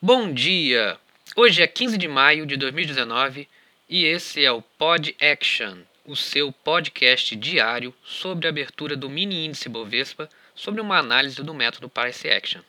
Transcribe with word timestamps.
Bom 0.00 0.32
dia! 0.32 0.96
Hoje 1.34 1.60
é 1.60 1.66
15 1.66 1.98
de 1.98 2.06
maio 2.06 2.46
de 2.46 2.56
2019 2.56 3.48
e 3.88 4.04
esse 4.04 4.44
é 4.44 4.52
o 4.52 4.62
Pod 4.62 5.16
Action, 5.20 5.78
o 6.04 6.14
seu 6.14 6.52
podcast 6.52 7.34
diário 7.34 7.92
sobre 8.04 8.46
a 8.46 8.50
abertura 8.50 8.96
do 8.96 9.10
mini 9.10 9.44
índice 9.44 9.68
Bovespa 9.68 10.30
sobre 10.54 10.80
uma 10.80 10.98
análise 10.98 11.42
do 11.42 11.52
método 11.52 11.88
Price 11.88 12.30
Action. 12.30 12.60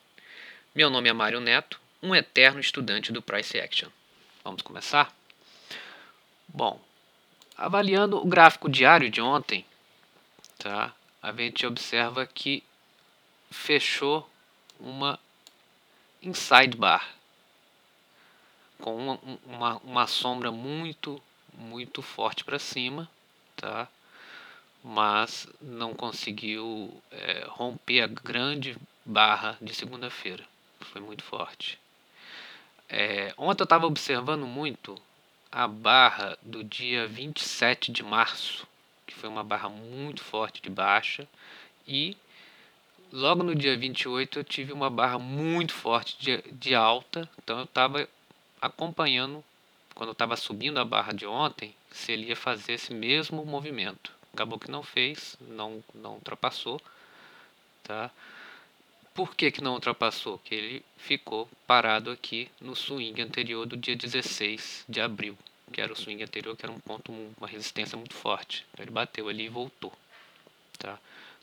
Meu 0.74 0.90
nome 0.90 1.08
é 1.08 1.14
Mário 1.14 1.40
Neto, 1.40 1.80
um 2.02 2.16
eterno 2.16 2.60
estudante 2.60 3.12
do 3.12 3.22
Price 3.22 3.60
Action. 3.60 3.90
Vamos 4.44 4.64
começar? 4.64 5.16
Bom, 6.48 6.82
avaliando 7.56 8.18
o 8.18 8.26
gráfico 8.26 8.68
diário 8.68 9.08
de 9.08 9.22
ontem, 9.22 9.64
tá? 10.58 10.96
A 11.22 11.32
gente 11.32 11.64
observa 11.64 12.26
que 12.26 12.64
fechou 13.52 14.28
uma 14.80 15.20
inside 16.24 16.76
bar 16.76 17.19
com 18.82 18.96
uma, 18.96 19.20
uma, 19.46 19.78
uma 19.78 20.08
sombra 20.08 20.52
muito, 20.52 21.22
muito 21.54 22.02
forte 22.02 22.44
para 22.44 22.60
cima, 22.60 23.10
tá? 23.56 23.88
mas 24.84 25.48
não 25.62 25.94
conseguiu 25.94 26.94
é, 27.12 27.46
romper 27.50 28.02
a 28.02 28.08
grande 28.08 28.78
barra 29.06 29.58
de 29.62 29.74
segunda-feira. 29.74 30.44
Foi 30.80 31.02
muito 31.02 31.24
forte. 31.24 31.78
É, 32.88 33.34
ontem 33.38 33.62
eu 33.62 33.66
estava 33.66 33.86
observando 33.86 34.46
muito 34.46 34.96
a 35.52 35.68
barra 35.68 36.38
do 36.42 36.64
dia 36.64 37.08
27 37.08 37.92
de 37.92 38.04
março, 38.04 38.68
que 39.06 39.14
foi 39.14 39.30
uma 39.30 39.44
barra 39.44 39.70
muito 39.70 40.24
forte 40.24 40.62
de 40.62 40.70
baixa, 40.70 41.28
e 41.88 42.16
logo 43.12 43.44
no 43.44 43.56
dia 43.56 43.78
28 43.78 44.40
eu 44.40 44.44
tive 44.44 44.72
uma 44.72 44.90
barra 44.90 45.20
muito 45.20 45.74
forte 45.74 46.16
de, 46.20 46.42
de 46.52 46.74
alta, 46.74 47.30
então 47.44 47.60
eu 47.60 47.66
estava 47.66 48.08
acompanhando, 48.62 49.44
quando 49.96 50.12
estava 50.12 50.36
subindo 50.38 50.80
a 50.80 50.86
barra 50.86 51.14
de 51.14 51.26
ontem, 51.26 51.76
se 51.92 52.12
ele 52.12 52.28
ia 52.28 52.36
fazer 52.36 52.74
esse 52.74 52.94
mesmo 52.94 53.46
movimento. 53.46 54.12
Acabou 54.34 54.60
que 54.60 54.72
não 54.72 54.84
fez, 54.84 55.36
não, 55.42 55.84
não 55.94 56.16
ultrapassou. 56.16 56.82
Tá? 57.84 58.12
Por 59.14 59.36
que, 59.36 59.52
que 59.52 59.62
não 59.62 59.74
ultrapassou? 59.74 60.38
Que 60.40 60.56
ele 60.56 60.86
ficou 60.98 61.50
parado 61.68 62.12
aqui 62.12 62.50
no 62.62 62.76
swing 62.76 63.22
anterior 63.22 63.66
do 63.66 63.76
dia 63.76 63.96
16 63.96 64.86
de 64.88 65.02
abril, 65.02 65.38
que 65.74 65.82
era 65.82 65.92
o 65.92 65.96
swing 65.96 66.24
anterior, 66.24 66.56
que 66.56 66.66
era 66.66 66.72
um 66.72 66.80
ponto, 66.80 67.12
uma 67.38 67.48
resistência 67.48 67.98
muito 67.98 68.14
forte. 68.14 68.66
Então 68.72 68.84
ele 68.84 68.92
bateu 68.92 69.28
ali 69.28 69.46
e 69.46 69.50
voltou. 69.50 69.92
Tá? 70.78 70.98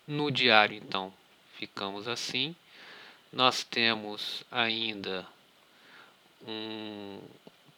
No 0.06 0.31
diário, 0.31 0.77
então, 0.77 1.12
ficamos 1.59 2.09
assim. 2.09 2.55
Nós 3.33 3.64
temos 3.64 4.44
ainda 4.50 5.27
um 6.47 7.20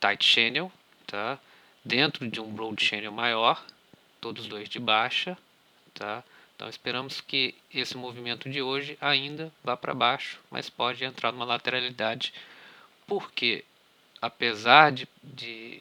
tight 0.01 0.25
channel, 0.25 0.73
tá? 1.07 1.39
Dentro 1.85 2.29
de 2.29 2.41
um 2.41 2.51
broad 2.51 2.83
channel 2.83 3.13
maior, 3.13 3.65
todos 4.21 4.47
dois 4.47 4.69
de 4.69 4.79
baixa, 4.79 5.37
tá? 5.95 6.23
Então 6.55 6.69
esperamos 6.69 7.21
que 7.21 7.55
esse 7.73 7.97
movimento 7.97 8.51
de 8.51 8.61
hoje 8.61 8.99
ainda 9.01 9.53
vá 9.63 9.77
para 9.77 9.95
baixo, 9.95 10.41
mas 10.51 10.69
pode 10.69 11.05
entrar 11.05 11.31
numa 11.31 11.45
lateralidade, 11.45 12.35
porque 13.07 13.65
apesar 14.21 14.91
de, 14.91 15.07
de 15.23 15.81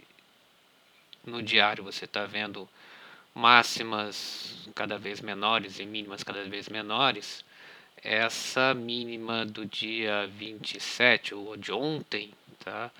no 1.25 1.41
diário 1.41 1.83
você 1.83 2.05
está 2.05 2.25
vendo 2.25 2.69
máximas 3.33 4.69
cada 4.75 4.97
vez 4.97 5.19
menores 5.19 5.79
e 5.79 5.85
mínimas 5.85 6.23
cada 6.23 6.43
vez 6.43 6.69
menores, 6.69 7.43
essa 8.03 8.73
mínima 8.73 9.45
do 9.45 9.65
dia 9.65 10.27
27 10.27 11.33
ou 11.33 11.57
de 11.57 11.71
ontem 11.71 12.31
tá? 12.67 12.91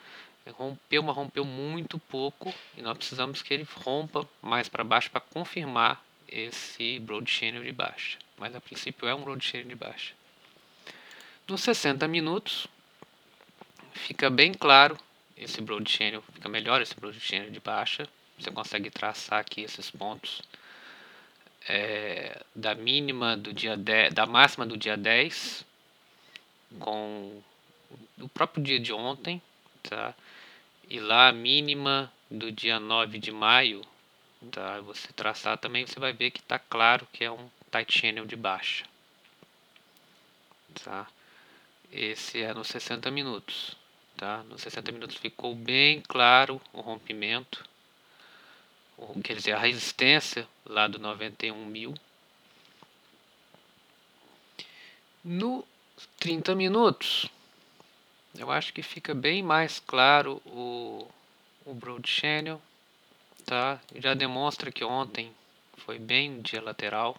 Rompeu, 0.51 1.03
mas 1.03 1.15
rompeu 1.15 1.43
muito 1.43 1.99
pouco 1.99 2.53
e 2.77 2.81
nós 2.81 2.97
precisamos 2.97 3.41
que 3.41 3.53
ele 3.53 3.67
rompa 3.83 4.27
mais 4.41 4.69
para 4.69 4.83
baixo 4.83 5.11
para 5.11 5.19
confirmar 5.19 6.01
esse 6.27 6.99
broad 6.99 7.29
channel 7.29 7.63
de 7.63 7.71
baixa. 7.73 8.17
Mas 8.37 8.55
a 8.55 8.61
princípio 8.61 9.07
é 9.07 9.13
um 9.13 9.23
broad 9.23 9.43
channel 9.43 9.67
de 9.67 9.75
baixa. 9.75 10.13
Nos 11.47 11.61
60 11.61 12.07
minutos 12.07 12.67
fica 13.93 14.29
bem 14.29 14.53
claro 14.53 14.97
esse 15.35 15.59
broad 15.59 15.89
channel, 15.89 16.23
fica 16.33 16.47
melhor 16.47 16.81
esse 16.81 16.95
broad 16.95 17.19
channel 17.19 17.51
de 17.51 17.59
baixa. 17.59 18.07
Você 18.39 18.49
consegue 18.51 18.89
traçar 18.89 19.39
aqui 19.39 19.61
esses 19.61 19.91
pontos 19.91 20.41
é, 21.67 22.41
da 22.55 22.73
mínima 22.73 23.35
do 23.35 23.51
dia 23.51 23.75
10, 23.75 24.13
da 24.13 24.25
máxima 24.25 24.65
do 24.65 24.77
dia 24.77 24.95
10 24.95 25.65
com 26.79 27.41
o 28.19 28.29
próprio 28.29 28.63
dia 28.63 28.79
de 28.79 28.93
ontem 28.93 29.41
tá? 29.83 30.13
E 30.89 30.99
lá 30.99 31.29
a 31.29 31.33
mínima 31.33 32.11
do 32.29 32.51
dia 32.51 32.79
9 32.79 33.19
de 33.19 33.31
maio, 33.31 33.81
tá? 34.51 34.79
Você 34.81 35.11
traçar 35.13 35.57
também, 35.57 35.85
você 35.85 35.99
vai 35.99 36.13
ver 36.13 36.31
que 36.31 36.39
está 36.39 36.59
claro 36.59 37.07
que 37.11 37.23
é 37.23 37.31
um 37.31 37.49
tight 37.71 37.99
channel 37.99 38.25
de 38.25 38.35
baixa, 38.35 38.85
tá? 40.83 41.07
Esse 41.91 42.41
é 42.41 42.53
nos 42.53 42.67
60 42.67 43.09
minutos, 43.11 43.75
tá? 44.15 44.43
Nos 44.43 44.61
60 44.61 44.91
minutos 44.91 45.15
ficou 45.15 45.55
bem 45.55 46.01
claro 46.01 46.61
o 46.73 46.81
rompimento, 46.81 47.63
quer 49.23 49.35
dizer, 49.35 49.53
a 49.53 49.59
resistência 49.59 50.47
lá 50.65 50.87
do 50.87 50.99
91 50.99 51.65
mil. 51.65 51.93
No 55.23 55.67
30 56.19 56.55
minutos, 56.55 57.29
eu 58.37 58.51
acho 58.51 58.73
que 58.73 58.83
fica 58.83 59.13
bem 59.13 59.41
mais 59.41 59.79
claro 59.79 60.41
o, 60.45 61.07
o 61.65 61.73
Broad 61.73 62.07
Channel, 62.07 62.61
tá? 63.45 63.79
Já 63.95 64.13
demonstra 64.13 64.71
que 64.71 64.83
ontem 64.83 65.33
foi 65.77 65.97
bem 65.97 66.41
dia 66.41 66.61
lateral, 66.61 67.17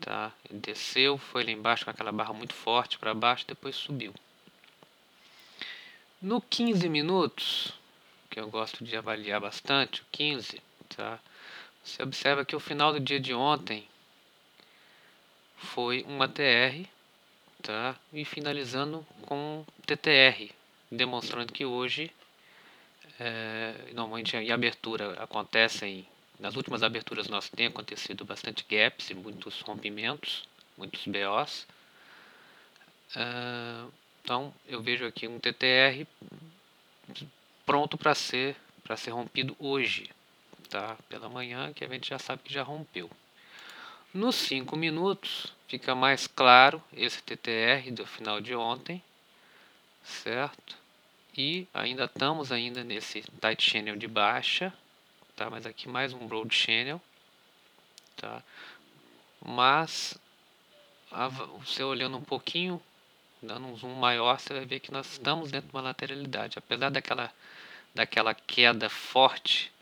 tá? 0.00 0.32
Ele 0.48 0.58
desceu, 0.58 1.18
foi 1.18 1.44
lá 1.44 1.50
embaixo 1.50 1.84
com 1.84 1.90
aquela 1.90 2.12
barra 2.12 2.32
muito 2.32 2.54
forte 2.54 2.98
para 2.98 3.14
baixo, 3.14 3.46
depois 3.46 3.76
subiu. 3.76 4.14
No 6.20 6.40
15 6.40 6.88
minutos, 6.88 7.72
que 8.30 8.40
eu 8.40 8.48
gosto 8.48 8.84
de 8.84 8.96
avaliar 8.96 9.40
bastante, 9.40 10.02
o 10.02 10.04
15, 10.12 10.62
tá? 10.96 11.18
Você 11.84 12.02
observa 12.02 12.44
que 12.44 12.54
o 12.54 12.60
final 12.60 12.92
do 12.92 13.00
dia 13.00 13.18
de 13.18 13.34
ontem 13.34 13.86
foi 15.56 16.04
uma 16.04 16.28
TR 16.28 16.88
tá? 17.62 17.96
E 18.12 18.24
finalizando 18.24 19.06
com 19.22 19.64
TTR, 19.86 20.50
demonstrando 20.90 21.52
que 21.52 21.64
hoje, 21.64 22.10
é, 23.18 23.74
normalmente 23.94 24.36
em 24.36 24.50
abertura 24.50 25.12
acontecem, 25.22 26.06
nas 26.40 26.56
últimas 26.56 26.82
aberturas 26.82 27.28
nós 27.28 27.48
tem 27.48 27.66
acontecido 27.66 28.24
bastante 28.24 28.66
gaps 28.68 29.10
e 29.10 29.14
muitos 29.14 29.60
rompimentos, 29.60 30.44
muitos 30.76 31.04
BOs. 31.06 31.66
É, 33.14 33.84
então 34.22 34.52
eu 34.66 34.82
vejo 34.82 35.06
aqui 35.06 35.28
um 35.28 35.38
TTR 35.38 36.06
pronto 37.64 37.96
para 37.96 38.14
ser 38.14 38.56
para 38.82 38.96
ser 38.96 39.10
rompido 39.10 39.56
hoje, 39.58 40.10
tá? 40.68 40.96
Pela 41.08 41.28
manhã, 41.28 41.72
que 41.72 41.84
a 41.84 41.88
gente 41.88 42.10
já 42.10 42.18
sabe 42.18 42.42
que 42.42 42.52
já 42.52 42.62
rompeu. 42.62 43.08
Nos 44.14 44.34
5 44.34 44.76
minutos 44.76 45.54
fica 45.66 45.94
mais 45.94 46.26
claro 46.26 46.82
esse 46.92 47.22
TTR 47.22 47.90
do 47.92 48.04
final 48.04 48.42
de 48.42 48.54
ontem, 48.54 49.02
certo? 50.04 50.76
E 51.34 51.66
ainda 51.72 52.04
estamos 52.04 52.52
ainda 52.52 52.84
nesse 52.84 53.22
tight 53.40 53.62
channel 53.62 53.96
de 53.96 54.06
baixa, 54.06 54.70
tá? 55.34 55.48
Mas 55.48 55.64
aqui 55.64 55.88
mais 55.88 56.12
um 56.12 56.26
broad 56.26 56.54
channel, 56.54 57.00
tá? 58.14 58.42
Mas 59.42 60.18
você 61.60 61.82
olhando 61.82 62.18
um 62.18 62.22
pouquinho, 62.22 62.82
dando 63.42 63.66
um 63.66 63.76
zoom 63.78 63.94
maior, 63.94 64.38
você 64.38 64.52
vai 64.52 64.66
ver 64.66 64.80
que 64.80 64.92
nós 64.92 65.10
estamos 65.10 65.50
dentro 65.50 65.70
de 65.70 65.74
uma 65.74 65.80
lateralidade, 65.80 66.58
apesar 66.58 66.90
daquela 66.90 67.32
daquela 67.94 68.34
queda 68.34 68.90
forte 68.90 69.72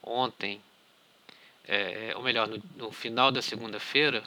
ontem 0.00 0.60
é, 1.66 2.12
ou 2.16 2.22
melhor, 2.22 2.46
no, 2.46 2.62
no 2.76 2.92
final 2.92 3.32
da 3.32 3.40
segunda-feira, 3.40 4.22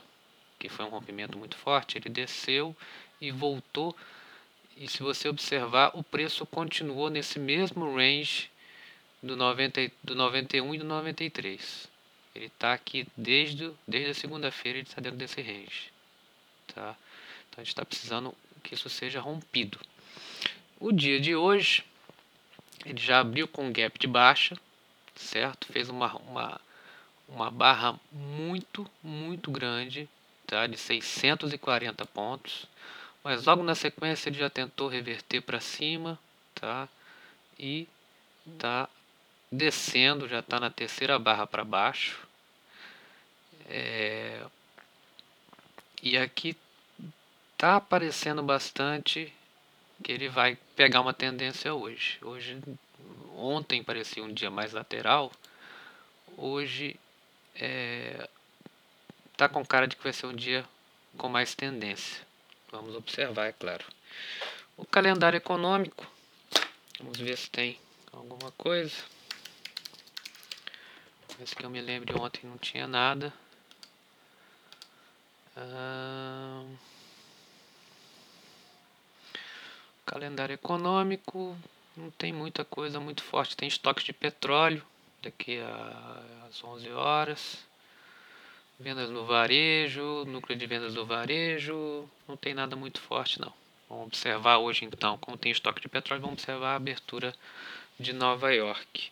que 0.60 0.70
foi 0.70 0.86
um 0.86 0.90
rompimento 0.90 1.38
muito 1.38 1.56
forte, 1.56 1.98
ele 1.98 2.10
desceu 2.10 2.76
e 3.22 3.32
voltou. 3.32 3.96
E 4.76 4.88
se 4.88 5.04
você 5.04 5.28
observar, 5.28 5.92
o 5.94 6.04
preço 6.04 6.46
continuou 6.46 7.10
nesse 7.10 7.40
mesmo 7.40 7.96
range 7.96 8.50
do, 9.22 9.36
90, 9.36 9.92
do 10.04 10.16
91 10.16 10.76
e 10.76 10.78
do 10.80 10.86
93. 10.86 11.88
Ele 12.36 12.46
está 12.46 12.74
aqui 12.74 13.08
desde, 13.16 13.72
desde 13.88 14.12
a 14.12 14.14
segunda-feira, 14.14 14.80
ele 14.80 14.88
está 14.88 15.02
dentro 15.02 15.18
desse 15.18 15.42
range. 15.42 15.92
Tá? 16.68 16.96
Então 17.50 17.62
a 17.62 17.64
gente 17.64 17.70
está 17.70 17.86
precisando 17.86 18.36
que 18.64 18.74
isso 18.74 18.90
seja 18.90 19.20
rompido. 19.20 19.80
O 20.80 20.92
dia 20.92 21.20
de 21.20 21.36
hoje, 21.36 21.84
ele 22.86 23.00
já 23.00 23.20
abriu 23.20 23.48
com 23.48 23.66
um 23.66 23.74
gap 23.74 23.98
de 23.98 24.08
baixa, 24.08 24.56
certo? 25.16 25.72
Fez 25.72 25.90
uma, 25.90 26.16
uma 26.18 26.62
uma 27.28 27.52
barra 27.52 28.00
muito, 28.12 28.90
muito 29.04 29.52
grande, 29.52 30.08
tá? 30.46 30.66
de 30.68 30.78
640 30.78 32.06
pontos. 32.06 32.68
mas 33.24 33.46
logo 33.46 33.64
na 33.64 33.76
sequência 33.76 34.30
ele 34.30 34.40
já 34.40 34.50
tentou 34.50 34.88
reverter 34.88 35.42
para 35.42 35.60
cima, 35.60 36.18
tá? 36.56 36.88
E 37.60 37.88
tá 38.58 38.88
descendo, 39.52 40.28
já 40.28 40.40
está 40.40 40.60
na 40.60 40.70
terceira 40.70 41.20
barra 41.20 41.46
para 41.46 41.64
baixo. 41.64 42.26
É... 43.68 44.46
E 46.02 46.18
aqui 46.18 46.56
tá 47.58 47.76
aparecendo 47.76 48.42
bastante 48.44 49.34
que 50.04 50.12
ele 50.12 50.30
vai 50.30 50.58
pegar 50.76 51.02
uma 51.02 51.14
tendência 51.14 51.74
hoje. 51.74 52.18
Hoje, 52.22 52.62
ontem 53.36 53.84
parecia 53.84 54.24
um 54.24 54.32
dia 54.32 54.50
mais 54.50 54.74
lateral, 54.74 55.32
hoje 56.38 56.98
é, 57.60 58.30
tá 59.36 59.50
com 59.50 59.66
cara 59.66 59.88
de 59.88 59.96
que 59.96 60.04
vai 60.04 60.14
ser 60.14 60.28
um 60.28 60.36
dia 60.36 60.66
com 61.18 61.28
mais 61.28 61.56
tendência. 61.56 62.26
Vamos 62.72 62.96
observar, 62.96 63.48
é 63.48 63.52
claro. 63.52 63.86
O 64.76 64.86
calendário 64.86 65.38
econômico, 65.38 66.06
vamos 67.00 67.18
ver 67.18 67.38
se 67.38 67.50
tem 67.50 67.80
alguma 68.12 68.52
coisa. 68.52 68.96
Esse 71.42 71.56
que 71.56 71.64
eu 71.64 71.70
me 71.70 71.82
lembro 71.82 72.22
ontem 72.22 72.42
não 72.46 72.58
tinha 72.58 72.88
nada. 72.88 73.34
Ah, 75.56 76.64
calendário 80.06 80.54
econômico 80.54 81.58
não 81.96 82.12
tem 82.12 82.32
muita 82.32 82.64
coisa 82.64 83.00
muito 83.00 83.24
forte. 83.24 83.58
Tem 83.58 83.68
estoque 83.68 84.04
de 84.04 84.14
petróleo 84.14 84.84
daqui 85.28 85.60
às 86.48 86.64
11 86.64 86.90
horas. 86.92 87.66
Vendas 88.80 89.10
no 89.10 89.26
varejo, 89.26 90.24
núcleo 90.26 90.58
de 90.58 90.66
vendas 90.66 90.94
do 90.94 91.06
varejo, 91.06 92.08
não 92.28 92.38
tem 92.38 92.54
nada 92.54 92.76
muito 92.76 93.02
forte 93.02 93.42
não. 93.42 93.52
Vamos 93.90 94.08
observar 94.08 94.58
hoje 94.58 94.86
então, 94.86 95.18
como 95.18 95.38
tem 95.38 95.52
estoque 95.52 95.82
de 95.82 95.90
petróleo, 95.90 96.22
vamos 96.22 96.42
observar 96.42 96.74
a 96.74 96.76
abertura 96.76 97.34
de 98.00 98.14
Nova 98.14 98.54
York. 98.54 99.10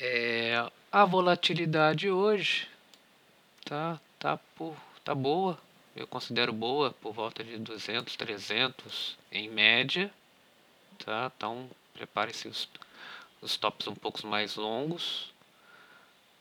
É, 0.00 0.70
a 0.92 1.04
volatilidade 1.04 2.10
hoje 2.10 2.68
tá, 3.64 3.98
tá, 4.18 4.36
por, 4.54 4.76
tá 5.02 5.14
boa, 5.14 5.58
eu 5.94 6.06
considero 6.06 6.52
boa, 6.52 6.90
por 7.00 7.14
volta 7.14 7.42
de 7.42 7.56
200, 7.56 8.14
300 8.16 9.16
em 9.32 9.48
média. 9.48 10.12
Tá? 10.98 11.32
Então, 11.34 11.70
prepare-se 11.94 12.48
os, 12.48 12.68
os 13.40 13.56
tops 13.56 13.86
um 13.86 13.94
pouco 13.94 14.26
mais 14.26 14.56
longos, 14.56 15.32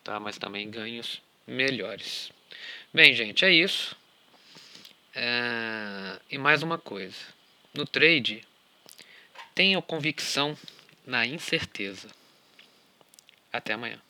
tá? 0.03 0.19
mas 0.19 0.37
também 0.37 0.69
ganhos 0.69 1.21
melhores. 1.45 2.31
Bem, 2.93 3.13
gente, 3.13 3.43
é 3.45 3.51
isso. 3.51 3.95
É... 5.13 6.19
E 6.29 6.37
mais 6.37 6.63
uma 6.63 6.77
coisa: 6.77 7.17
no 7.73 7.85
trade, 7.85 8.45
tenha 9.53 9.81
convicção 9.81 10.57
na 11.05 11.25
incerteza. 11.25 12.09
Até 13.51 13.73
amanhã. 13.73 14.01